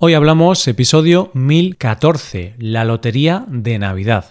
Hoy 0.00 0.14
hablamos 0.14 0.68
episodio 0.68 1.32
1014, 1.34 2.54
la 2.58 2.84
Lotería 2.84 3.44
de 3.48 3.80
Navidad. 3.80 4.26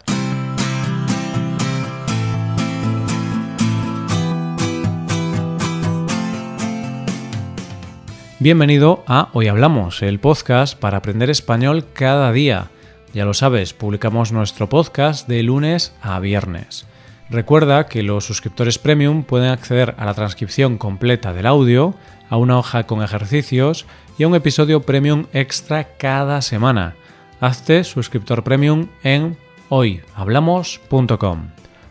Bienvenido 8.40 9.04
a 9.08 9.28
Hoy 9.34 9.50
Hablamos, 9.50 10.02
el 10.04 10.22
podcast 10.22 10.80
para 10.80 11.00
aprender 11.00 11.30
español 11.30 11.84
cada 11.92 12.32
día. 12.32 12.70
Ya 13.14 13.26
lo 13.26 13.34
sabes, 13.34 13.74
publicamos 13.74 14.32
nuestro 14.32 14.70
podcast 14.70 15.28
de 15.28 15.44
lunes 15.44 15.94
a 16.02 16.18
viernes. 16.22 16.86
Recuerda 17.30 17.88
que 17.88 18.04
los 18.04 18.24
suscriptores 18.24 18.80
premium 18.80 19.24
pueden 19.24 19.50
acceder 19.50 19.96
a 19.98 20.06
la 20.06 20.14
transcripción 20.14 20.78
completa 20.78 21.34
del 21.34 21.46
audio, 21.46 21.94
a 22.30 22.38
una 22.38 22.58
hoja 22.58 22.84
con 22.84 23.04
ejercicios 23.04 23.86
y 24.18 24.24
a 24.24 24.28
un 24.28 24.36
episodio 24.36 24.82
premium 24.82 25.26
extra 25.34 25.98
cada 25.98 26.42
semana. 26.42 26.96
Hazte 27.40 27.84
suscriptor 27.84 28.44
premium 28.44 28.88
en 29.04 29.38
hoyhablamos.com. 29.70 31.50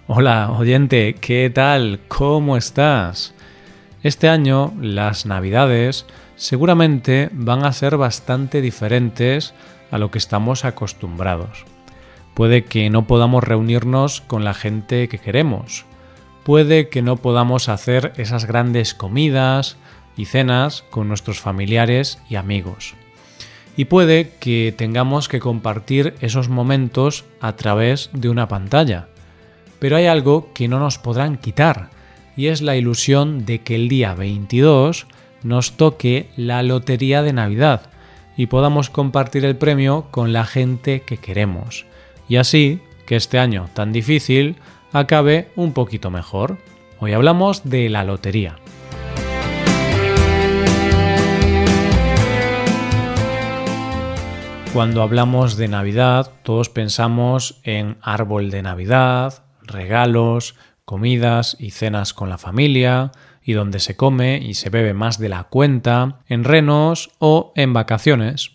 Hola, 0.08 0.50
oyente, 0.52 1.14
¿qué 1.14 1.50
tal? 1.50 2.00
¿Cómo 2.08 2.56
estás? 2.56 3.34
Este 4.02 4.28
año 4.28 4.72
las 4.80 5.26
navidades 5.26 6.06
seguramente 6.36 7.28
van 7.32 7.64
a 7.64 7.72
ser 7.72 7.96
bastante 7.96 8.60
diferentes 8.60 9.54
a 9.90 9.98
lo 9.98 10.10
que 10.10 10.18
estamos 10.18 10.64
acostumbrados. 10.64 11.64
Puede 12.34 12.64
que 12.64 12.90
no 12.90 13.06
podamos 13.06 13.42
reunirnos 13.42 14.20
con 14.20 14.44
la 14.44 14.54
gente 14.54 15.08
que 15.08 15.18
queremos. 15.18 15.86
Puede 16.44 16.88
que 16.88 17.02
no 17.02 17.16
podamos 17.16 17.68
hacer 17.68 18.12
esas 18.16 18.44
grandes 18.44 18.94
comidas 18.94 19.76
y 20.16 20.24
cenas 20.24 20.84
con 20.90 21.08
nuestros 21.08 21.40
familiares 21.40 22.18
y 22.28 22.36
amigos. 22.36 22.94
Y 23.76 23.86
puede 23.86 24.32
que 24.40 24.74
tengamos 24.76 25.28
que 25.28 25.40
compartir 25.40 26.14
esos 26.20 26.48
momentos 26.48 27.24
a 27.40 27.56
través 27.56 28.10
de 28.12 28.28
una 28.28 28.48
pantalla. 28.48 29.08
Pero 29.78 29.96
hay 29.96 30.06
algo 30.06 30.52
que 30.54 30.68
no 30.68 30.78
nos 30.78 30.98
podrán 30.98 31.36
quitar, 31.36 31.90
y 32.36 32.46
es 32.46 32.62
la 32.62 32.76
ilusión 32.76 33.44
de 33.44 33.60
que 33.60 33.74
el 33.74 33.88
día 33.88 34.14
22 34.14 35.06
nos 35.42 35.72
toque 35.76 36.30
la 36.36 36.62
lotería 36.62 37.22
de 37.22 37.32
Navidad 37.32 37.90
y 38.36 38.46
podamos 38.46 38.90
compartir 38.90 39.44
el 39.44 39.56
premio 39.56 40.06
con 40.10 40.32
la 40.32 40.44
gente 40.44 41.00
que 41.00 41.16
queremos 41.18 41.86
y 42.28 42.36
así 42.36 42.80
que 43.06 43.16
este 43.16 43.38
año 43.38 43.68
tan 43.74 43.92
difícil 43.92 44.56
acabe 44.92 45.48
un 45.56 45.72
poquito 45.72 46.10
mejor. 46.10 46.58
Hoy 46.98 47.12
hablamos 47.12 47.62
de 47.64 47.88
la 47.88 48.04
lotería. 48.04 48.56
Cuando 54.76 55.00
hablamos 55.00 55.56
de 55.56 55.68
Navidad, 55.68 56.32
todos 56.42 56.68
pensamos 56.68 57.60
en 57.62 57.96
árbol 58.02 58.50
de 58.50 58.60
Navidad, 58.60 59.42
regalos, 59.62 60.54
comidas 60.84 61.56
y 61.58 61.70
cenas 61.70 62.12
con 62.12 62.28
la 62.28 62.36
familia, 62.36 63.10
y 63.42 63.54
donde 63.54 63.80
se 63.80 63.96
come 63.96 64.36
y 64.36 64.52
se 64.52 64.68
bebe 64.68 64.92
más 64.92 65.18
de 65.18 65.30
la 65.30 65.44
cuenta, 65.44 66.20
en 66.28 66.44
renos 66.44 67.08
o 67.20 67.54
en 67.56 67.72
vacaciones. 67.72 68.50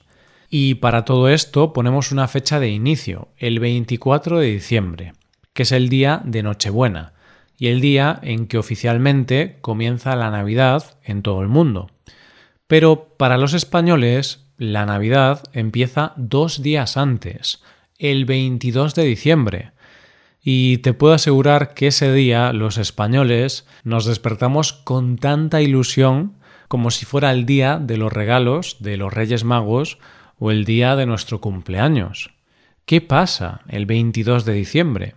Y 0.48 0.76
para 0.76 1.06
todo 1.06 1.28
esto 1.28 1.74
ponemos 1.74 2.12
una 2.12 2.28
fecha 2.28 2.60
de 2.60 2.70
inicio, 2.70 3.30
el 3.38 3.60
24 3.60 4.38
de 4.38 4.46
diciembre, 4.46 5.14
que 5.54 5.64
es 5.64 5.72
el 5.72 5.90
día 5.90 6.22
de 6.24 6.44
Nochebuena 6.44 7.14
y 7.58 7.70
el 7.70 7.82
día 7.82 8.20
en 8.22 8.46
que 8.46 8.60
oficialmente 8.60 9.58
comienza 9.62 10.16
la 10.16 10.30
Navidad 10.30 11.00
en 11.04 11.24
todo 11.24 11.42
el 11.42 11.48
mundo. 11.48 11.90
Pero 12.68 13.16
para 13.18 13.40
los 13.40 13.56
españoles, 13.56 14.51
la 14.62 14.86
Navidad 14.86 15.42
empieza 15.54 16.14
dos 16.18 16.62
días 16.62 16.96
antes, 16.96 17.64
el 17.98 18.26
22 18.26 18.94
de 18.94 19.04
diciembre. 19.06 19.72
Y 20.44 20.78
te 20.78 20.94
puedo 20.94 21.16
asegurar 21.16 21.74
que 21.74 21.88
ese 21.88 22.14
día 22.14 22.54
los 22.54 22.78
españoles 22.78 23.66
nos 23.84 24.06
despertamos 24.06 24.72
con 24.72 25.18
tanta 25.18 25.64
ilusión 25.64 26.36
como 26.68 26.92
si 26.92 27.08
fuera 27.08 27.32
el 27.32 27.48
día 27.48 27.80
de 27.80 27.98
los 27.98 28.14
regalos 28.14 28.78
de 28.82 28.98
los 28.98 29.12
Reyes 29.12 29.44
Magos 29.44 29.98
o 30.38 30.52
el 30.52 30.64
día 30.64 30.96
de 30.96 31.08
nuestro 31.08 31.42
cumpleaños. 31.42 32.30
¿Qué 32.86 33.02
pasa 33.02 33.62
el 33.68 33.88
22 33.88 34.46
de 34.46 34.54
diciembre? 34.54 35.16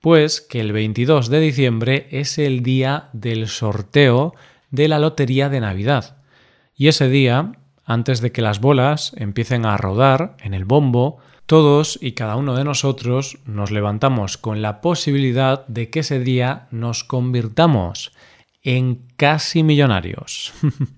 Pues 0.00 0.40
que 0.40 0.58
el 0.58 0.72
22 0.72 1.28
de 1.28 1.40
diciembre 1.40 2.08
es 2.12 2.38
el 2.38 2.62
día 2.62 3.10
del 3.12 3.46
sorteo 3.48 4.34
de 4.70 4.88
la 4.88 4.98
Lotería 4.98 5.50
de 5.50 5.60
Navidad. 5.60 6.16
Y 6.74 6.88
ese 6.88 7.10
día, 7.10 7.52
antes 7.90 8.20
de 8.20 8.30
que 8.30 8.40
las 8.40 8.60
bolas 8.60 9.12
empiecen 9.16 9.66
a 9.66 9.76
rodar 9.76 10.36
en 10.38 10.54
el 10.54 10.64
bombo, 10.64 11.18
todos 11.46 11.98
y 12.00 12.12
cada 12.12 12.36
uno 12.36 12.54
de 12.54 12.62
nosotros 12.62 13.38
nos 13.46 13.72
levantamos 13.72 14.38
con 14.38 14.62
la 14.62 14.80
posibilidad 14.80 15.66
de 15.66 15.90
que 15.90 15.98
ese 15.98 16.20
día 16.20 16.68
nos 16.70 17.02
convirtamos 17.02 18.12
en 18.62 19.08
casi 19.16 19.64
millonarios. 19.64 20.52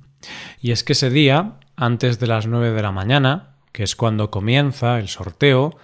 y 0.60 0.72
es 0.72 0.84
que 0.84 0.92
ese 0.92 1.08
día, 1.08 1.54
antes 1.76 2.18
de 2.18 2.26
las 2.26 2.46
9 2.46 2.72
de 2.72 2.82
la 2.82 2.92
mañana, 2.92 3.56
que 3.72 3.84
es 3.84 3.96
cuando 3.96 4.30
comienza 4.30 4.98
el 4.98 5.08
sorteo, 5.08 5.74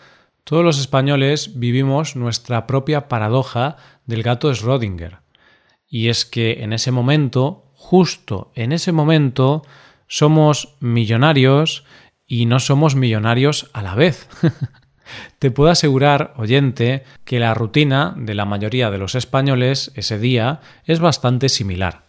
todos 0.45 0.63
los 0.63 0.79
españoles 0.79 1.59
vivimos 1.59 2.17
nuestra 2.17 2.67
propia 2.67 3.09
paradoja 3.09 3.77
del 4.05 4.23
gato 4.23 4.53
Schrödinger. 4.53 5.21
Y 5.89 6.09
es 6.09 6.27
que 6.27 6.63
en 6.63 6.75
ese 6.75 6.91
momento, 6.91 7.65
justo 7.73 8.53
en 8.55 8.73
ese 8.73 8.93
momento, 8.93 9.63
somos 10.09 10.77
millonarios 10.81 11.85
y 12.27 12.47
no 12.47 12.59
somos 12.59 12.97
millonarios 12.97 13.71
a 13.73 13.83
la 13.83 13.95
vez. 13.95 14.29
Te 15.39 15.51
puedo 15.51 15.71
asegurar, 15.71 16.35
oyente, 16.37 17.05
que 17.25 17.39
la 17.39 17.55
rutina 17.55 18.15
de 18.17 18.35
la 18.35 18.45
mayoría 18.45 18.91
de 18.91 18.99
los 18.99 19.15
españoles 19.15 19.93
ese 19.95 20.19
día 20.19 20.61
es 20.85 21.01
bastante 21.01 21.49
similar. 21.49 22.03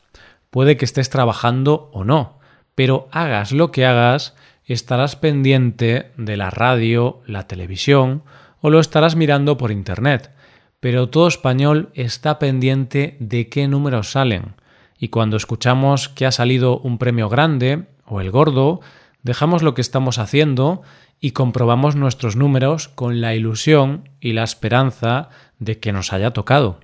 Puede 0.50 0.78
que 0.78 0.86
estés 0.86 1.10
trabajando 1.10 1.90
o 1.94 2.04
no, 2.04 2.40
pero 2.76 3.08
hagas 3.12 3.52
lo 3.52 3.72
que 3.72 3.86
hagas, 3.86 4.36
estarás 4.66 5.16
pendiente 5.16 6.12
de 6.18 6.38
la 6.38 6.50
radio, 6.50 7.22
la 7.26 7.48
televisión 7.48 8.24
o 8.62 8.70
lo 8.70 8.80
estarás 8.80 9.16
mirando 9.16 9.58
por 9.58 9.72
Internet, 9.72 10.32
pero 10.80 11.10
todo 11.10 11.28
español 11.28 11.90
está 11.94 12.40
pendiente 12.40 13.16
de 13.20 13.50
qué 13.50 13.68
números 13.68 14.12
salen. 14.12 14.56
Y 15.00 15.08
cuando 15.08 15.38
escuchamos 15.38 16.10
que 16.10 16.26
ha 16.26 16.32
salido 16.32 16.78
un 16.80 16.98
premio 16.98 17.30
grande 17.30 17.86
o 18.06 18.20
el 18.20 18.32
gordo, 18.32 18.82
dejamos 19.24 19.64
lo 19.64 19.74
que 19.74 19.82
estamos 19.82 20.18
haciendo 20.20 20.82
y 21.22 21.32
comprobamos 21.32 21.96
nuestros 21.96 22.36
números 22.36 22.90
con 22.90 23.22
la 23.22 23.34
ilusión 23.34 24.10
y 24.20 24.34
la 24.34 24.44
esperanza 24.44 25.30
de 25.58 25.80
que 25.80 25.92
nos 25.92 26.12
haya 26.14 26.32
tocado. 26.32 26.80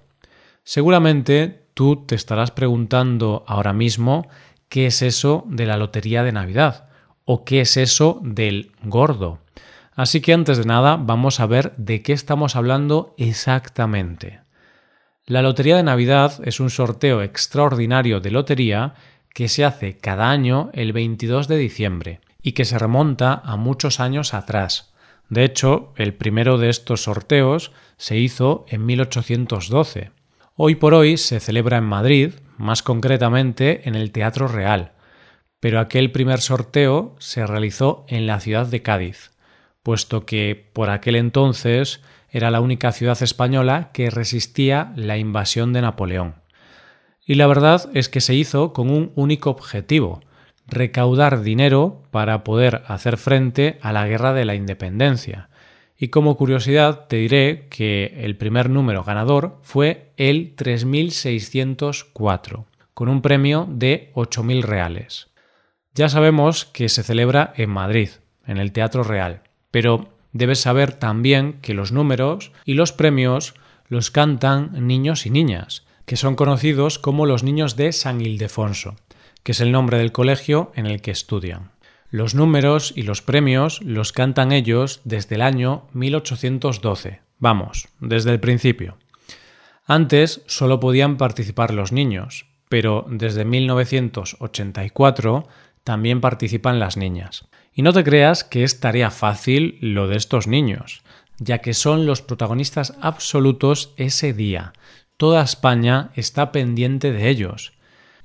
Seguramente 0.64 1.68
tú 1.74 2.06
te 2.06 2.16
estarás 2.16 2.52
preguntando 2.52 3.44
ahora 3.48 3.74
mismo 3.74 4.28
qué 4.70 4.88
es 4.88 5.02
eso 5.02 5.44
de 5.48 5.66
la 5.66 5.78
lotería 5.78 6.24
de 6.24 6.32
Navidad 6.32 6.90
o 7.26 7.44
qué 7.44 7.62
es 7.62 7.78
eso 7.78 8.20
del 8.24 8.72
gordo. 8.84 9.40
Así 9.94 10.22
que 10.22 10.34
antes 10.34 10.58
de 10.58 10.66
nada 10.66 10.98
vamos 10.98 11.40
a 11.40 11.46
ver 11.46 11.74
de 11.78 12.02
qué 12.02 12.14
estamos 12.14 12.56
hablando 12.56 13.14
exactamente. 13.18 14.45
La 15.26 15.42
Lotería 15.42 15.78
de 15.78 15.84
Navidad 15.84 16.40
es 16.44 16.60
un 16.60 16.70
sorteo 16.70 17.22
extraordinario 17.22 18.20
de 18.20 18.32
lotería 18.32 18.94
que 19.34 19.50
se 19.50 19.66
hace 19.66 19.98
cada 19.98 20.30
año 20.30 20.70
el 20.74 20.94
22 20.94 21.48
de 21.48 21.58
diciembre 21.58 22.20
y 22.42 22.52
que 22.52 22.66
se 22.66 22.78
remonta 22.78 23.42
a 23.44 23.56
muchos 23.56 24.00
años 24.00 24.34
atrás. 24.34 24.94
De 25.30 25.44
hecho, 25.44 25.94
el 25.98 26.14
primero 26.14 26.58
de 26.58 26.70
estos 26.70 27.04
sorteos 27.04 27.72
se 27.98 28.18
hizo 28.18 28.66
en 28.70 28.86
1812. 28.86 30.12
Hoy 30.56 30.76
por 30.76 30.94
hoy 30.94 31.18
se 31.18 31.40
celebra 31.40 31.78
en 31.78 31.86
Madrid, 31.86 32.34
más 32.58 32.84
concretamente 32.84 33.88
en 33.90 33.96
el 33.96 34.12
Teatro 34.12 34.48
Real 34.48 34.92
pero 35.66 35.80
aquel 35.80 36.12
primer 36.12 36.42
sorteo 36.42 37.16
se 37.18 37.48
realizó 37.48 38.06
en 38.08 38.28
la 38.28 38.40
ciudad 38.40 38.68
de 38.68 38.84
Cádiz, 38.84 39.32
puesto 39.82 40.24
que 40.24 40.70
por 40.74 40.92
aquel 40.92 41.16
entonces 41.16 42.04
era 42.36 42.52
la 42.52 42.60
única 42.60 42.92
ciudad 42.92 43.24
española 43.24 43.92
que 43.94 44.10
resistía 44.10 44.92
la 44.98 45.18
invasión 45.18 45.72
de 45.72 45.82
Napoleón. 45.82 46.36
Y 47.26 47.36
la 47.36 47.48
verdad 47.48 47.90
es 47.94 48.10
que 48.10 48.20
se 48.20 48.36
hizo 48.36 48.74
con 48.74 48.90
un 48.90 49.14
único 49.16 49.52
objetivo, 49.52 50.20
recaudar 50.68 51.44
dinero 51.44 52.04
para 52.12 52.44
poder 52.44 52.84
hacer 52.88 53.16
frente 53.16 53.80
a 53.82 53.94
la 53.94 54.06
guerra 54.06 54.34
de 54.34 54.44
la 54.44 54.54
independencia. 54.54 55.48
Y 55.98 56.10
como 56.10 56.36
curiosidad 56.36 57.08
te 57.08 57.16
diré 57.16 57.68
que 57.70 58.14
el 58.18 58.36
primer 58.36 58.70
número 58.70 59.06
ganador 59.06 59.58
fue 59.62 60.12
el 60.18 60.56
3604, 60.58 62.66
con 62.94 63.08
un 63.08 63.22
premio 63.22 63.66
de 63.70 64.12
8.000 64.14 64.62
reales. 64.62 65.30
Ya 65.94 66.10
sabemos 66.10 66.66
que 66.66 66.90
se 66.90 67.02
celebra 67.02 67.54
en 67.56 67.70
Madrid, 67.70 68.10
en 68.46 68.58
el 68.58 68.74
Teatro 68.74 69.04
Real, 69.04 69.44
pero 69.72 70.15
debes 70.36 70.60
saber 70.60 70.92
también 70.92 71.54
que 71.62 71.74
los 71.74 71.94
números 71.94 72.52
y 72.66 72.74
los 72.74 72.92
premios 72.92 73.54
los 73.88 74.12
cantan 74.12 74.86
niños 74.86 75.26
y 75.26 75.30
niñas, 75.30 75.86
que 76.06 76.18
son 76.18 76.36
conocidos 76.36 77.00
como 77.00 77.26
los 77.26 77.44
niños 77.44 77.78
de 77.78 77.94
San 77.94 78.20
Ildefonso, 78.20 78.98
que 79.44 79.54
es 79.54 79.62
el 79.62 79.72
nombre 79.72 79.98
del 79.98 80.12
colegio 80.12 80.74
en 80.76 80.88
el 80.88 81.02
que 81.02 81.12
estudian. 81.12 81.72
Los 82.10 82.36
números 82.36 82.92
y 82.98 83.04
los 83.04 83.22
premios 83.22 83.82
los 83.82 84.12
cantan 84.12 84.52
ellos 84.52 85.00
desde 85.06 85.36
el 85.36 85.42
año 85.42 85.88
1812. 85.94 87.22
Vamos, 87.40 87.88
desde 88.02 88.32
el 88.32 88.42
principio. 88.42 88.98
Antes 89.88 90.42
solo 90.48 90.82
podían 90.82 91.16
participar 91.16 91.74
los 91.74 91.94
niños, 91.94 92.46
pero 92.68 93.06
desde 93.10 93.46
1984 93.46 95.48
también 95.86 96.20
participan 96.20 96.80
las 96.80 96.98
niñas. 96.98 97.46
Y 97.78 97.82
no 97.82 97.92
te 97.92 98.06
creas 98.06 98.46
que 98.46 98.64
es 98.64 98.80
tarea 98.80 99.12
fácil 99.12 99.78
lo 99.82 100.08
de 100.08 100.16
estos 100.16 100.48
niños, 100.48 101.04
ya 101.40 101.58
que 101.58 101.74
son 101.74 102.06
los 102.06 102.22
protagonistas 102.22 102.94
absolutos 103.02 103.94
ese 103.98 104.32
día. 104.32 104.72
Toda 105.18 105.44
España 105.44 106.10
está 106.16 106.54
pendiente 106.54 107.12
de 107.12 107.28
ellos. 107.28 107.74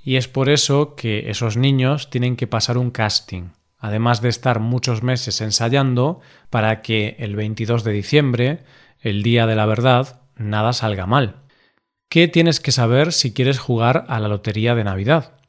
Y 0.05 0.17
es 0.17 0.29
por 0.29 0.49
eso 0.49 0.95
que 0.95 1.31
esos 1.31 1.57
niños 1.57 2.11
tienen 2.11 2.37
que 2.37 2.47
pasar 2.47 2.79
un 2.79 2.93
casting, 2.93 3.51
además 3.77 4.23
de 4.23 4.29
estar 4.29 4.61
muchos 4.61 5.03
meses 5.03 5.41
ensayando 5.41 6.21
para 6.49 6.81
que 6.81 7.17
el 7.19 7.35
22 7.35 7.83
de 7.83 7.93
diciembre, 7.93 8.61
el 9.01 9.25
día 9.25 9.49
de 9.49 9.57
la 9.57 9.67
verdad, 9.67 10.21
nada 10.37 10.73
salga 10.73 11.07
mal. 11.07 11.43
¿Qué 12.09 12.29
tienes 12.29 12.61
que 12.61 12.73
saber 12.73 13.13
si 13.13 13.33
quieres 13.33 13.59
jugar 13.59 14.05
a 14.09 14.21
la 14.21 14.29
lotería 14.29 14.77
de 14.77 14.85
Navidad? 14.85 15.40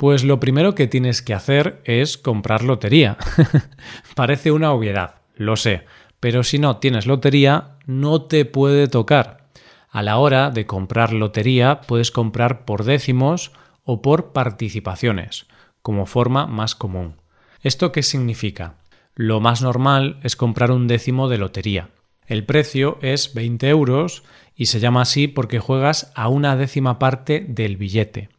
Pues 0.00 0.24
lo 0.24 0.40
primero 0.40 0.74
que 0.74 0.86
tienes 0.86 1.20
que 1.20 1.34
hacer 1.34 1.82
es 1.84 2.16
comprar 2.16 2.64
lotería. 2.64 3.18
Parece 4.14 4.50
una 4.50 4.72
obviedad, 4.72 5.16
lo 5.36 5.56
sé, 5.56 5.84
pero 6.20 6.42
si 6.42 6.58
no 6.58 6.78
tienes 6.78 7.04
lotería, 7.04 7.72
no 7.84 8.22
te 8.22 8.46
puede 8.46 8.88
tocar. 8.88 9.50
A 9.90 10.02
la 10.02 10.16
hora 10.16 10.48
de 10.48 10.64
comprar 10.64 11.12
lotería 11.12 11.82
puedes 11.82 12.10
comprar 12.10 12.64
por 12.64 12.84
décimos 12.84 13.52
o 13.84 14.00
por 14.00 14.32
participaciones, 14.32 15.48
como 15.82 16.06
forma 16.06 16.46
más 16.46 16.74
común. 16.74 17.16
¿Esto 17.62 17.92
qué 17.92 18.02
significa? 18.02 18.76
Lo 19.14 19.40
más 19.40 19.60
normal 19.60 20.18
es 20.22 20.34
comprar 20.34 20.70
un 20.70 20.88
décimo 20.88 21.28
de 21.28 21.36
lotería. 21.36 21.90
El 22.26 22.46
precio 22.46 22.98
es 23.02 23.34
20 23.34 23.68
euros 23.68 24.22
y 24.56 24.66
se 24.66 24.80
llama 24.80 25.02
así 25.02 25.28
porque 25.28 25.58
juegas 25.58 26.10
a 26.14 26.28
una 26.28 26.56
décima 26.56 26.98
parte 26.98 27.44
del 27.46 27.76
billete. 27.76 28.30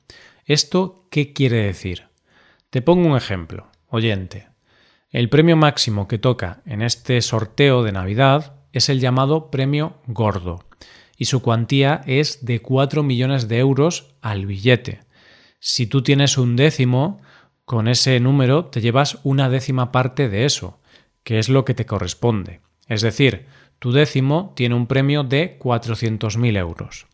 ¿Esto 0.45 1.05
qué 1.09 1.33
quiere 1.33 1.57
decir? 1.57 2.07
Te 2.69 2.81
pongo 2.81 3.07
un 3.07 3.17
ejemplo, 3.17 3.67
oyente. 3.87 4.47
El 5.09 5.29
premio 5.29 5.57
máximo 5.57 6.07
que 6.07 6.17
toca 6.17 6.61
en 6.65 6.81
este 6.81 7.21
sorteo 7.21 7.83
de 7.83 7.91
Navidad 7.91 8.55
es 8.73 8.89
el 8.89 8.99
llamado 8.99 9.51
premio 9.51 9.97
gordo 10.07 10.65
y 11.17 11.25
su 11.25 11.41
cuantía 11.41 12.01
es 12.07 12.45
de 12.45 12.61
4 12.61 13.03
millones 13.03 13.47
de 13.47 13.59
euros 13.59 14.15
al 14.21 14.45
billete. 14.47 15.01
Si 15.59 15.85
tú 15.85 16.01
tienes 16.01 16.37
un 16.39 16.55
décimo, 16.55 17.21
con 17.65 17.87
ese 17.87 18.19
número 18.19 18.65
te 18.65 18.81
llevas 18.81 19.19
una 19.23 19.49
décima 19.49 19.91
parte 19.91 20.29
de 20.29 20.45
eso, 20.45 20.79
que 21.23 21.37
es 21.37 21.49
lo 21.49 21.65
que 21.65 21.75
te 21.75 21.85
corresponde. 21.85 22.61
Es 22.87 23.01
decir, 23.01 23.45
tu 23.77 23.91
décimo 23.91 24.53
tiene 24.55 24.73
un 24.73 24.87
premio 24.87 25.23
de 25.23 25.59
400.000 25.59 26.57
euros. 26.57 27.05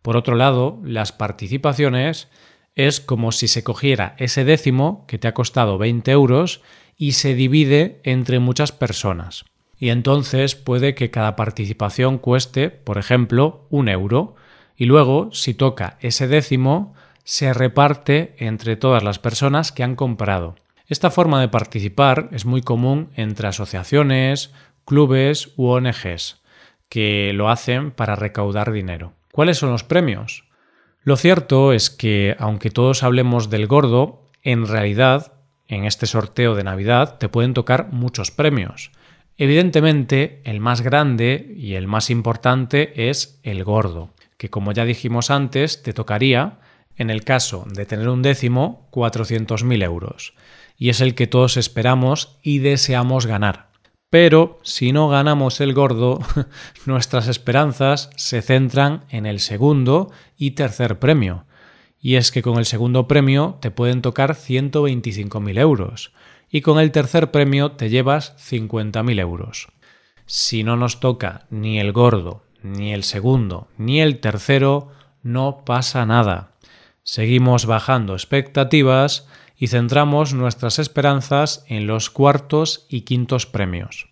Por 0.00 0.16
otro 0.16 0.36
lado, 0.36 0.80
las 0.82 1.12
participaciones 1.12 2.28
es 2.74 3.00
como 3.00 3.32
si 3.32 3.48
se 3.48 3.62
cogiera 3.62 4.14
ese 4.18 4.44
décimo 4.44 5.04
que 5.06 5.18
te 5.18 5.28
ha 5.28 5.34
costado 5.34 5.78
20 5.78 6.10
euros 6.10 6.62
y 6.96 7.12
se 7.12 7.34
divide 7.34 8.00
entre 8.04 8.38
muchas 8.38 8.72
personas. 8.72 9.44
Y 9.78 9.90
entonces 9.90 10.54
puede 10.54 10.94
que 10.94 11.10
cada 11.10 11.36
participación 11.36 12.18
cueste, 12.18 12.70
por 12.70 12.98
ejemplo, 12.98 13.66
un 13.70 13.88
euro, 13.88 14.36
y 14.76 14.86
luego, 14.86 15.30
si 15.32 15.54
toca 15.54 15.98
ese 16.00 16.26
décimo, 16.26 16.94
se 17.24 17.52
reparte 17.54 18.34
entre 18.38 18.76
todas 18.76 19.02
las 19.02 19.18
personas 19.18 19.72
que 19.72 19.82
han 19.82 19.96
comprado. 19.96 20.56
Esta 20.86 21.10
forma 21.10 21.40
de 21.40 21.48
participar 21.48 22.28
es 22.32 22.44
muy 22.44 22.60
común 22.60 23.08
entre 23.16 23.48
asociaciones, 23.48 24.52
clubes 24.84 25.52
u 25.56 25.68
ONGs 25.68 26.42
que 26.88 27.32
lo 27.32 27.48
hacen 27.48 27.90
para 27.90 28.14
recaudar 28.14 28.70
dinero. 28.70 29.14
¿Cuáles 29.32 29.58
son 29.58 29.70
los 29.70 29.82
premios? 29.82 30.44
Lo 31.04 31.16
cierto 31.18 31.74
es 31.74 31.90
que, 31.90 32.34
aunque 32.38 32.70
todos 32.70 33.02
hablemos 33.02 33.50
del 33.50 33.66
gordo, 33.66 34.26
en 34.42 34.66
realidad, 34.66 35.34
en 35.68 35.84
este 35.84 36.06
sorteo 36.06 36.54
de 36.54 36.64
Navidad 36.64 37.18
te 37.18 37.28
pueden 37.28 37.52
tocar 37.52 37.92
muchos 37.92 38.30
premios. 38.30 38.90
Evidentemente, 39.36 40.40
el 40.44 40.60
más 40.60 40.80
grande 40.80 41.54
y 41.58 41.74
el 41.74 41.86
más 41.86 42.08
importante 42.08 43.10
es 43.10 43.38
el 43.42 43.64
gordo, 43.64 44.14
que 44.38 44.48
como 44.48 44.72
ya 44.72 44.86
dijimos 44.86 45.30
antes, 45.30 45.82
te 45.82 45.92
tocaría, 45.92 46.58
en 46.96 47.10
el 47.10 47.22
caso 47.22 47.66
de 47.70 47.84
tener 47.84 48.08
un 48.08 48.22
décimo, 48.22 48.88
400.000 48.90 49.82
euros. 49.84 50.32
Y 50.78 50.88
es 50.88 51.02
el 51.02 51.14
que 51.14 51.26
todos 51.26 51.58
esperamos 51.58 52.38
y 52.42 52.60
deseamos 52.60 53.26
ganar. 53.26 53.73
Pero 54.14 54.60
si 54.62 54.92
no 54.92 55.08
ganamos 55.08 55.60
el 55.60 55.74
gordo, 55.74 56.20
nuestras 56.86 57.26
esperanzas 57.26 58.10
se 58.14 58.42
centran 58.42 59.06
en 59.08 59.26
el 59.26 59.40
segundo 59.40 60.12
y 60.36 60.52
tercer 60.52 61.00
premio. 61.00 61.46
Y 61.98 62.14
es 62.14 62.30
que 62.30 62.40
con 62.40 62.58
el 62.58 62.64
segundo 62.64 63.08
premio 63.08 63.58
te 63.60 63.72
pueden 63.72 64.02
tocar 64.02 64.36
125.000 64.36 65.58
euros 65.58 66.12
y 66.48 66.60
con 66.60 66.78
el 66.78 66.92
tercer 66.92 67.32
premio 67.32 67.72
te 67.72 67.90
llevas 67.90 68.36
50.000 68.36 69.18
euros. 69.18 69.66
Si 70.26 70.62
no 70.62 70.76
nos 70.76 71.00
toca 71.00 71.46
ni 71.50 71.80
el 71.80 71.90
gordo, 71.90 72.44
ni 72.62 72.94
el 72.94 73.02
segundo, 73.02 73.66
ni 73.78 74.00
el 74.00 74.20
tercero, 74.20 74.92
no 75.24 75.64
pasa 75.64 76.06
nada. 76.06 76.52
Seguimos 77.02 77.66
bajando 77.66 78.14
expectativas 78.14 79.26
y 79.56 79.68
centramos 79.68 80.34
nuestras 80.34 80.78
esperanzas 80.78 81.64
en 81.68 81.86
los 81.86 82.10
cuartos 82.10 82.86
y 82.88 83.02
quintos 83.02 83.46
premios. 83.46 84.08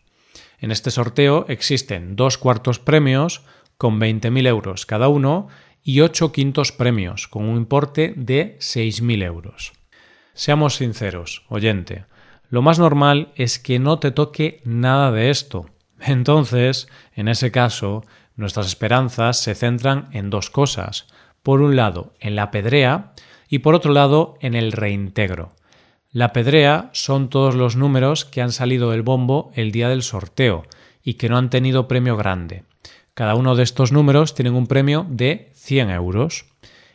En 0.59 0.71
este 0.71 0.91
sorteo 0.91 1.47
existen 1.49 2.15
dos 2.15 2.39
cuartos 2.39 2.79
premios 2.79 3.43
con 3.77 4.01
20.000 4.01 4.47
euros 4.47 4.87
cada 4.87 5.09
uno 5.09 5.49
y 5.83 6.01
ocho 6.01 6.31
quintos 6.31 6.71
premios 6.71 7.27
con 7.27 7.45
un 7.45 7.57
importe 7.57 8.15
de 8.17 8.57
6.000 8.61 9.25
euros. 9.25 9.73
Seamos 10.35 10.77
sinceros, 10.77 11.45
oyente, 11.49 12.07
lo 12.53 12.61
más 12.61 12.79
normal 12.79 13.33
es 13.35 13.59
que 13.59 13.79
no 13.79 13.99
te 13.99 14.11
toque 14.11 14.61
nada 14.65 15.11
de 15.11 15.31
esto. 15.31 15.71
Entonces, 15.99 16.87
en 17.15 17.29
ese 17.29 17.51
caso, 17.51 18.05
nuestras 18.37 18.67
esperanzas 18.67 19.41
se 19.41 19.55
centran 19.55 20.11
en 20.13 20.29
dos 20.29 20.51
cosas. 20.51 21.07
Por 21.43 21.63
un 21.63 21.77
lado, 21.77 22.13
en 22.21 22.37
la 22.37 22.51
pedrea 22.51 23.15
y 23.53 23.59
por 23.59 23.75
otro 23.75 23.93
lado 23.93 24.35
en 24.41 24.55
el 24.55 24.73
reintegro. 24.73 25.53
La 26.11 26.33
pedrea 26.33 26.89
son 26.95 27.29
todos 27.29 27.55
los 27.55 27.77
números 27.77 28.25
que 28.25 28.41
han 28.41 28.51
salido 28.51 28.91
del 28.91 29.03
bombo 29.03 29.53
el 29.55 29.73
día 29.73 29.91
del 29.91 30.03
sorteo 30.03 30.63
y 31.05 31.15
que 31.15 31.29
no 31.29 31.37
han 31.37 31.51
tenido 31.51 31.87
premio 31.87 32.17
grande. 32.17 32.65
Cada 33.13 33.35
uno 33.35 33.55
de 33.55 33.63
estos 33.63 33.93
números 33.93 34.35
tiene 34.35 34.49
un 34.49 34.67
premio 34.67 35.05
de 35.07 35.51
100 35.53 35.91
euros. 35.91 36.47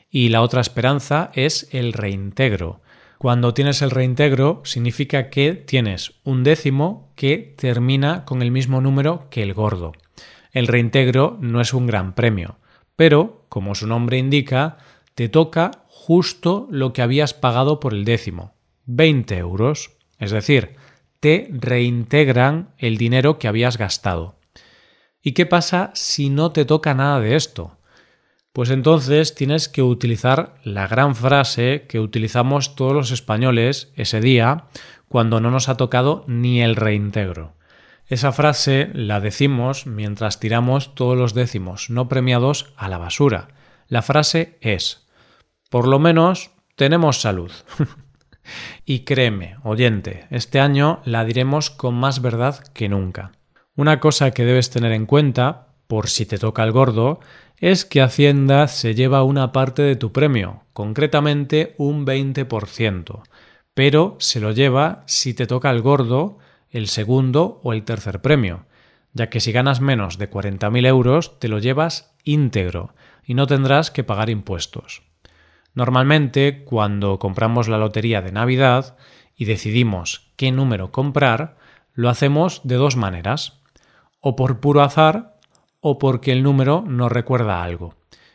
Y 0.09 0.29
la 0.29 0.41
otra 0.41 0.61
esperanza 0.61 1.29
es 1.35 1.67
el 1.73 1.93
reintegro. 1.93 2.81
Cuando 3.19 3.53
tienes 3.53 3.83
el 3.83 3.91
reintegro 3.91 4.63
significa 4.65 5.29
que 5.29 5.53
tienes 5.53 6.13
un 6.23 6.43
décimo 6.43 7.11
que 7.15 7.53
termina 7.55 8.25
con 8.25 8.41
el 8.41 8.49
mismo 8.49 8.81
número 8.81 9.27
que 9.29 9.43
el 9.43 9.53
gordo. 9.53 9.91
El 10.53 10.65
reintegro 10.65 11.37
no 11.39 11.61
es 11.61 11.75
un 11.75 11.85
gran 11.85 12.15
premio, 12.15 12.57
pero, 12.95 13.45
como 13.47 13.75
su 13.75 13.85
nombre 13.85 14.17
indica, 14.17 14.79
te 15.17 15.29
toca 15.29 15.71
justo 15.87 16.67
lo 16.69 16.93
que 16.93 17.01
habías 17.01 17.33
pagado 17.33 17.79
por 17.79 17.95
el 17.95 18.05
décimo, 18.05 18.53
20 18.85 19.35
euros. 19.37 19.97
Es 20.19 20.29
decir, 20.29 20.75
te 21.19 21.49
reintegran 21.51 22.75
el 22.77 22.99
dinero 22.99 23.39
que 23.39 23.47
habías 23.47 23.79
gastado. 23.79 24.35
¿Y 25.23 25.31
qué 25.31 25.47
pasa 25.47 25.89
si 25.95 26.29
no 26.29 26.51
te 26.51 26.65
toca 26.65 26.93
nada 26.93 27.19
de 27.19 27.35
esto? 27.35 27.79
Pues 28.53 28.69
entonces 28.69 29.33
tienes 29.33 29.67
que 29.67 29.81
utilizar 29.81 30.53
la 30.63 30.87
gran 30.87 31.15
frase 31.15 31.87
que 31.89 31.99
utilizamos 31.99 32.75
todos 32.75 32.93
los 32.93 33.09
españoles 33.09 33.91
ese 33.95 34.21
día 34.21 34.65
cuando 35.07 35.41
no 35.41 35.49
nos 35.49 35.67
ha 35.67 35.77
tocado 35.77 36.25
ni 36.27 36.61
el 36.61 36.75
reintegro. 36.75 37.55
Esa 38.05 38.31
frase 38.33 38.91
la 38.93 39.19
decimos 39.19 39.87
mientras 39.87 40.39
tiramos 40.39 40.93
todos 40.93 41.17
los 41.17 41.33
décimos 41.33 41.89
no 41.89 42.07
premiados 42.07 42.71
a 42.77 42.87
la 42.87 42.99
basura. 42.99 43.47
La 43.87 44.03
frase 44.03 44.59
es 44.61 45.06
por 45.69 45.87
lo 45.87 45.99
menos 45.99 46.51
tenemos 46.75 47.21
salud. 47.21 47.51
y 48.85 48.99
créeme, 48.99 49.57
oyente, 49.63 50.27
este 50.29 50.59
año 50.59 51.01
la 51.05 51.25
diremos 51.25 51.69
con 51.69 51.95
más 51.95 52.21
verdad 52.21 52.63
que 52.73 52.89
nunca. 52.89 53.31
Una 53.75 53.99
cosa 53.99 54.31
que 54.31 54.45
debes 54.45 54.69
tener 54.69 54.91
en 54.91 55.05
cuenta, 55.05 55.67
por 55.87 56.09
si 56.09 56.25
te 56.25 56.37
toca 56.37 56.63
el 56.63 56.71
gordo, 56.71 57.19
es 57.59 57.85
que 57.85 58.01
Hacienda 58.01 58.67
se 58.67 58.95
lleva 58.95 59.23
una 59.23 59.51
parte 59.51 59.81
de 59.81 59.95
tu 59.95 60.11
premio, 60.11 60.63
concretamente 60.73 61.75
un 61.77 62.05
20%, 62.05 63.23
pero 63.73 64.15
se 64.19 64.39
lo 64.39 64.51
lleva 64.51 65.03
si 65.07 65.33
te 65.33 65.47
toca 65.47 65.71
el 65.71 65.81
gordo, 65.81 66.37
el 66.69 66.87
segundo 66.87 67.59
o 67.63 67.73
el 67.73 67.83
tercer 67.83 68.21
premio, 68.21 68.65
ya 69.13 69.29
que 69.29 69.39
si 69.39 69.51
ganas 69.51 69.81
menos 69.81 70.17
de 70.17 70.29
40.000 70.29 70.85
euros 70.85 71.39
te 71.39 71.47
lo 71.47 71.59
llevas 71.59 72.13
íntegro 72.23 72.93
y 73.25 73.33
no 73.33 73.47
tendrás 73.47 73.89
que 73.89 74.03
pagar 74.03 74.29
impuestos. 74.29 75.06
Normalmente, 75.77 76.63
cuando 76.63 77.19
compramos 77.19 77.67
la 77.67 77.77
lotería 77.77 78.23
de 78.23 78.31
Navidad, 78.31 78.97
y 79.35 79.45
decidimos 79.45 80.31
qué 80.35 80.51
número 80.51 80.91
comprar, 80.91 81.55
lo 81.93 82.09
hacemos 82.09 82.61
de 82.63 82.73
dos 82.77 82.95
maneras, 82.95 83.61
o 84.19 84.35
por 84.35 84.59
puro 84.59 84.81
azar 84.81 85.37
o 85.79 85.99
porque 85.99 86.31
el 86.31 86.41
número 86.41 86.83
nos 86.87 87.11
recuerda 87.11 87.63
algo. 87.63 87.93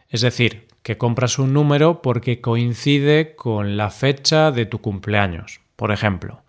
Es 0.08 0.20
decir, 0.20 0.68
que 0.84 0.98
compras 0.98 1.40
un 1.40 1.52
número 1.52 2.00
porque 2.00 2.40
coincide 2.40 3.34
con 3.34 3.76
la 3.76 3.90
fecha 3.90 4.52
de 4.52 4.64
tu 4.64 4.80
cumpleaños, 4.80 5.62
por 5.74 5.90
ejemplo. 5.90 6.44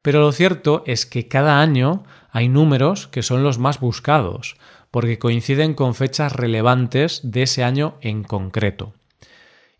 Pero 0.00 0.20
lo 0.20 0.30
cierto 0.30 0.84
es 0.86 1.06
que 1.06 1.26
cada 1.26 1.60
año 1.60 2.04
hay 2.30 2.48
números 2.48 3.08
que 3.08 3.24
son 3.24 3.42
los 3.42 3.58
más 3.58 3.80
buscados, 3.80 4.54
porque 4.92 5.18
coinciden 5.18 5.74
con 5.74 5.96
fechas 5.96 6.32
relevantes 6.34 7.20
de 7.24 7.42
ese 7.42 7.64
año 7.64 7.96
en 8.00 8.22
concreto. 8.22 8.94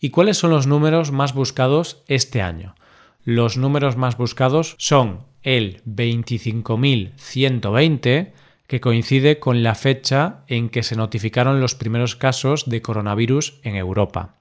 ¿Y 0.01 0.11
cuáles 0.11 0.39
son 0.39 0.51
los 0.51 0.67
números 0.67 1.13
más 1.13 1.35
buscados 1.35 2.03
este 2.09 2.43
año? 2.43 2.75
Los 3.23 3.59
números 3.59 3.97
más 3.97 4.17
buscados 4.17 4.75
son 4.79 5.27
el 5.43 5.83
25.120, 5.85 8.33
que 8.67 8.81
coincide 8.81 9.39
con 9.39 9.63
la 9.63 9.75
fecha 9.75 10.45
en 10.47 10.71
que 10.71 10.83
se 10.83 10.97
notificaron 10.97 11.61
los 11.61 11.75
primeros 11.75 12.17
casos 12.17 12.67
de 12.69 12.81
coronavirus 12.81 13.61
en 13.63 13.77
Europa. 13.77 14.37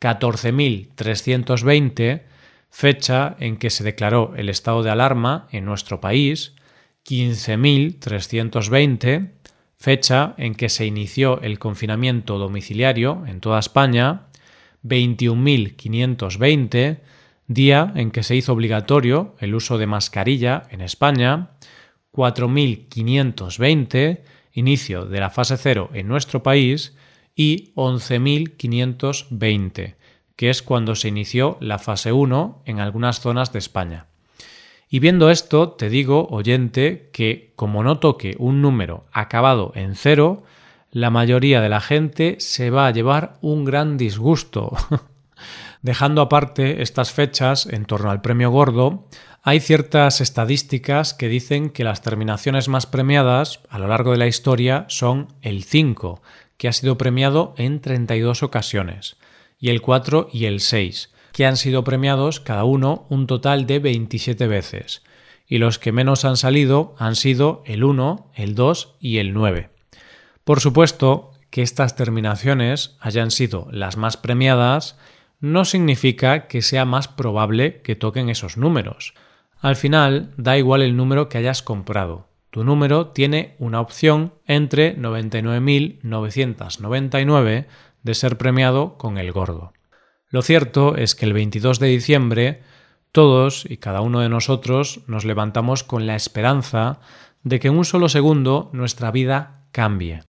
14.320, 0.00 2.22
fecha 2.70 3.36
en 3.38 3.58
que 3.58 3.70
se 3.70 3.84
declaró 3.84 4.32
el 4.36 4.48
estado 4.48 4.82
de 4.82 4.90
alarma 4.90 5.46
en 5.52 5.64
nuestro 5.64 6.00
país. 6.00 6.54
15.320, 7.06 9.30
fecha 9.76 10.34
en 10.38 10.54
que 10.54 10.68
se 10.68 10.86
inició 10.86 11.40
el 11.42 11.58
confinamiento 11.58 12.38
domiciliario 12.38 13.24
en 13.26 13.40
toda 13.40 13.58
España. 13.60 14.28
21.520, 14.84 16.98
día 17.46 17.92
en 17.96 18.10
que 18.10 18.22
se 18.22 18.36
hizo 18.36 18.52
obligatorio 18.52 19.34
el 19.38 19.54
uso 19.54 19.78
de 19.78 19.86
mascarilla 19.86 20.64
en 20.70 20.80
España. 20.80 21.50
4.520, 22.12 24.20
inicio 24.52 25.06
de 25.06 25.20
la 25.20 25.30
fase 25.30 25.56
cero 25.56 25.88
en 25.94 26.08
nuestro 26.08 26.42
país, 26.42 26.94
y 27.34 27.72
11.520, 27.74 29.94
que 30.36 30.50
es 30.50 30.62
cuando 30.62 30.94
se 30.94 31.08
inició 31.08 31.56
la 31.60 31.78
fase 31.78 32.12
1 32.12 32.62
en 32.66 32.80
algunas 32.80 33.20
zonas 33.20 33.50
de 33.52 33.58
España. 33.58 34.08
Y 34.90 34.98
viendo 34.98 35.30
esto, 35.30 35.70
te 35.70 35.88
digo, 35.88 36.28
oyente, 36.30 37.08
que 37.14 37.54
como 37.56 37.82
no 37.82 37.98
toque 37.98 38.36
un 38.38 38.60
número 38.60 39.06
acabado 39.12 39.72
en 39.74 39.94
cero, 39.94 40.42
la 40.92 41.08
mayoría 41.08 41.62
de 41.62 41.70
la 41.70 41.80
gente 41.80 42.36
se 42.38 42.68
va 42.68 42.86
a 42.86 42.90
llevar 42.90 43.38
un 43.40 43.64
gran 43.64 43.96
disgusto. 43.96 44.76
Dejando 45.82 46.20
aparte 46.20 46.82
estas 46.82 47.12
fechas 47.12 47.66
en 47.66 47.86
torno 47.86 48.10
al 48.10 48.20
premio 48.20 48.50
gordo, 48.50 49.08
hay 49.42 49.58
ciertas 49.58 50.20
estadísticas 50.20 51.14
que 51.14 51.28
dicen 51.28 51.70
que 51.70 51.82
las 51.82 52.02
terminaciones 52.02 52.68
más 52.68 52.86
premiadas 52.86 53.60
a 53.70 53.78
lo 53.78 53.88
largo 53.88 54.12
de 54.12 54.18
la 54.18 54.26
historia 54.26 54.84
son 54.88 55.28
el 55.40 55.64
5, 55.64 56.22
que 56.58 56.68
ha 56.68 56.72
sido 56.72 56.98
premiado 56.98 57.54
en 57.56 57.80
32 57.80 58.42
ocasiones, 58.42 59.16
y 59.58 59.70
el 59.70 59.80
4 59.80 60.28
y 60.30 60.44
el 60.44 60.60
6, 60.60 61.10
que 61.32 61.46
han 61.46 61.56
sido 61.56 61.84
premiados 61.84 62.38
cada 62.38 62.64
uno 62.64 63.06
un 63.08 63.26
total 63.26 63.66
de 63.66 63.78
27 63.78 64.46
veces, 64.46 65.02
y 65.48 65.56
los 65.56 65.78
que 65.78 65.90
menos 65.90 66.26
han 66.26 66.36
salido 66.36 66.94
han 66.98 67.16
sido 67.16 67.64
el 67.66 67.82
1, 67.82 68.30
el 68.36 68.54
2 68.54 68.96
y 69.00 69.18
el 69.18 69.32
9. 69.32 69.71
Por 70.44 70.60
supuesto 70.60 71.32
que 71.50 71.62
estas 71.62 71.96
terminaciones 71.96 72.96
hayan 73.00 73.30
sido 73.30 73.68
las 73.70 73.96
más 73.96 74.16
premiadas 74.16 74.98
no 75.40 75.64
significa 75.64 76.46
que 76.46 76.62
sea 76.62 76.84
más 76.84 77.08
probable 77.08 77.82
que 77.82 77.96
toquen 77.96 78.28
esos 78.28 78.56
números, 78.56 79.14
al 79.62 79.76
final, 79.76 80.34
da 80.36 80.58
igual 80.58 80.82
el 80.82 80.94
número 80.96 81.28
que 81.28 81.38
hayas 81.38 81.62
comprado. 81.62 82.26
Tu 82.50 82.64
número 82.64 83.10
tiene 83.10 83.54
una 83.60 83.80
opción 83.80 84.34
entre 84.44 84.98
99.999 84.98 87.66
de 88.02 88.14
ser 88.14 88.36
premiado 88.36 88.98
con 88.98 89.18
el 89.18 89.30
gordo. 89.30 89.72
Lo 90.28 90.42
cierto 90.42 90.96
es 90.96 91.14
que 91.14 91.26
el 91.26 91.32
22 91.32 91.78
de 91.78 91.86
diciembre 91.86 92.62
todos 93.12 93.64
y 93.70 93.76
cada 93.76 94.00
uno 94.00 94.18
de 94.18 94.28
nosotros 94.28 95.02
nos 95.06 95.24
levantamos 95.24 95.84
con 95.84 96.08
la 96.08 96.16
esperanza 96.16 96.98
de 97.44 97.60
que 97.60 97.68
en 97.68 97.78
un 97.78 97.84
solo 97.84 98.08
segundo 98.08 98.68
nuestra 98.72 99.12
vida 99.12 99.68
cambie 99.70 100.22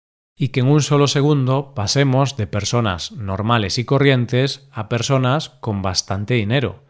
y 0.41 0.49
que 0.49 0.61
en 0.61 0.69
un 0.69 0.81
solo 0.81 1.07
segundo 1.07 1.75
pasemos 1.75 2.37
de 2.37 2.47
personas 2.47 3.13
normales 3.13 3.79
y 3.79 3.85
corrientes 3.85 4.67
a 4.73 4.89
personas 4.89 5.51
con 5.51 5.83
bastante 5.83 6.35
dinero 6.35 6.83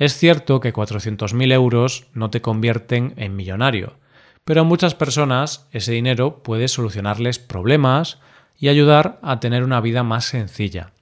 es 0.00 0.16
cierto 0.16 0.60
que 0.60 0.72
400.000 0.72 1.52
euros 1.52 2.06
no 2.14 2.30
te 2.30 2.40
convierten 2.40 3.12
en 3.18 3.36
millonario, 3.36 3.98
pero 4.46 4.62
a 4.62 4.64
muchas 4.64 4.94
personas 4.94 5.68
ese 5.72 5.92
dinero 5.92 6.42
puede 6.42 6.68
solucionarles 6.68 7.38
problemas 7.38 8.18
y 8.58 8.68
ayudar 8.68 9.18
a 9.22 9.40
tener 9.40 9.62
una 9.62 9.82
vida 9.82 10.02
más 10.02 10.24
sencilla. 10.24 10.92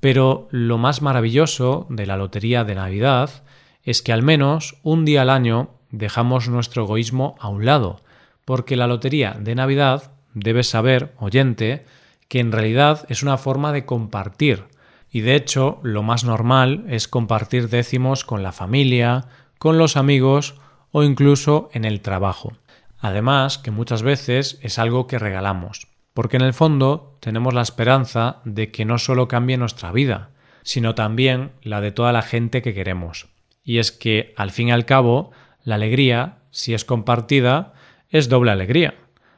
Pero 0.00 0.48
lo 0.50 0.76
más 0.76 1.02
maravilloso 1.02 1.86
de 1.88 2.06
la 2.06 2.16
Lotería 2.16 2.64
de 2.64 2.74
Navidad 2.74 3.44
es 3.84 4.02
que 4.02 4.12
al 4.12 4.24
menos 4.24 4.80
un 4.82 5.04
día 5.04 5.22
al 5.22 5.30
año 5.30 5.70
dejamos 5.92 6.48
nuestro 6.48 6.82
egoísmo 6.82 7.36
a 7.38 7.46
un 7.48 7.64
lado, 7.64 8.00
porque 8.44 8.74
la 8.74 8.88
Lotería 8.88 9.36
de 9.38 9.54
Navidad 9.54 10.17
debes 10.40 10.68
saber, 10.68 11.14
oyente, 11.18 11.84
que 12.28 12.40
en 12.40 12.52
realidad 12.52 13.06
es 13.08 13.22
una 13.22 13.38
forma 13.38 13.72
de 13.72 13.84
compartir, 13.84 14.64
y 15.10 15.20
de 15.20 15.34
hecho 15.34 15.80
lo 15.82 16.02
más 16.02 16.24
normal 16.24 16.84
es 16.88 17.08
compartir 17.08 17.68
décimos 17.68 18.24
con 18.24 18.42
la 18.42 18.52
familia, 18.52 19.26
con 19.58 19.78
los 19.78 19.96
amigos 19.96 20.54
o 20.92 21.02
incluso 21.02 21.70
en 21.72 21.84
el 21.84 22.00
trabajo. 22.00 22.52
Además 22.98 23.58
que 23.58 23.70
muchas 23.70 24.02
veces 24.02 24.58
es 24.62 24.78
algo 24.78 25.06
que 25.06 25.18
regalamos, 25.18 25.88
porque 26.14 26.36
en 26.36 26.42
el 26.42 26.54
fondo 26.54 27.16
tenemos 27.20 27.54
la 27.54 27.62
esperanza 27.62 28.40
de 28.44 28.70
que 28.70 28.84
no 28.84 28.98
solo 28.98 29.28
cambie 29.28 29.56
nuestra 29.56 29.92
vida, 29.92 30.30
sino 30.62 30.94
también 30.94 31.52
la 31.62 31.80
de 31.80 31.92
toda 31.92 32.12
la 32.12 32.22
gente 32.22 32.60
que 32.60 32.74
queremos. 32.74 33.28
Y 33.62 33.78
es 33.78 33.92
que, 33.92 34.34
al 34.36 34.50
fin 34.50 34.68
y 34.68 34.72
al 34.72 34.84
cabo, 34.84 35.30
la 35.62 35.76
alegría, 35.76 36.38
si 36.50 36.74
es 36.74 36.84
compartida, 36.84 37.74
es 38.10 38.28
doble 38.28 38.50
alegría. 38.50 38.94